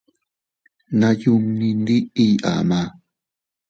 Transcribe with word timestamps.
Nayunni 0.99 1.67
ndiiy 1.81 2.31
ama. 2.53 2.81